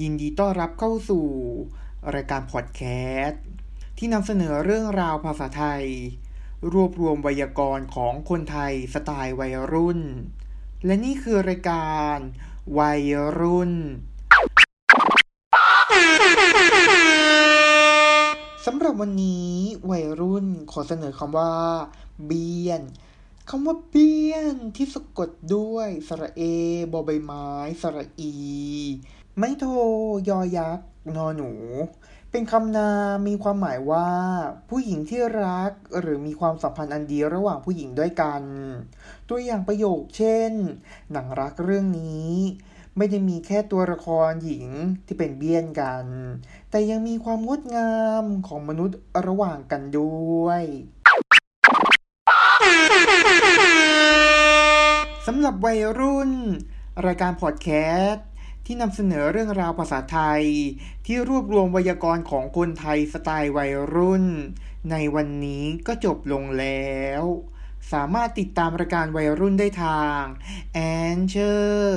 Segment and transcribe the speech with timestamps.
[0.00, 1.26] ยินดีต้อนรับเข้าสู่
[2.14, 2.82] รายการพอดแค
[3.24, 3.42] สต์
[3.98, 5.84] ที่นำเสนอเรื่องราวภาษาไทย
[6.72, 10.00] รวบรวมไวยากรณ์ของคนไทยสไตล์วัยรุ่น
[10.84, 12.16] และนี่คือรายการ
[12.78, 13.02] วัย
[13.38, 13.72] รุ่น
[18.66, 19.52] สำหรับวันนี้
[19.90, 21.52] วัยรุ่นขอเสนอคำว่า
[22.26, 22.82] เบียน
[23.50, 26.42] คำว่าเบียนที่สะกดด้วยสระเอ
[26.92, 27.48] บอใบไม้
[27.82, 28.34] สระอี
[29.38, 29.64] ไม่โท
[30.28, 31.52] ยอยักษ์นอหนู
[32.30, 34.10] เป็นคำนามมีความหมายว่า
[34.68, 38.42] ผู้หญิงที่รักหรือมีความสัมพันธ์อันดีระหว่างผู้หญิงด้วยกัน
[39.28, 40.52] ตัวอย่างประโยคเช่น
[41.12, 42.30] หนังรักเรื่องนี้
[42.96, 44.66] ไม่ได้มีแค่ตัวละครหญิง
[45.06, 46.06] ที่เป็นเบี้ยนกัน
[46.70, 50.62] แต่ยังมีความงดงามของมนุษย์ระหว่างกันด้วย
[55.28, 56.30] สำหรับวัยรุ่น
[57.06, 57.68] รายการพอดแค
[58.04, 58.26] สต์
[58.66, 60.44] ที่นำเสนอเรื่องราวภาษาไทย
[61.06, 64.24] ที่รวบรวมไวยากรณ์ของคนไทยสไตล์วัยรุ่น
[64.90, 67.22] ในวันนี้ก็จบลงแล้ว
[67.92, 70.22] สามารถติดตามรายการวัยรุ่นได้ทาง
[70.76, 70.80] a
[71.16, 71.88] n c h o r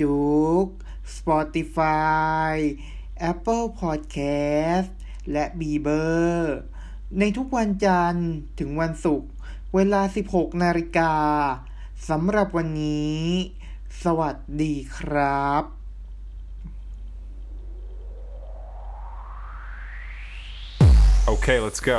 [0.00, 0.20] จุ
[0.64, 0.66] ก
[1.16, 2.54] Spotify
[3.30, 4.90] Apple Podcast
[5.32, 6.02] และ b ีเบอ
[6.34, 6.54] ร์
[7.18, 9.30] ในทุกวันจันทร์ถึงวันศุกร์
[9.74, 11.14] เวลา 16 นาฬิกา
[12.08, 13.22] สำหรับวันนี้
[14.04, 15.64] สวัสดีครับ
[21.32, 21.98] Okay let's go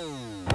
[0.00, 0.51] 嗯。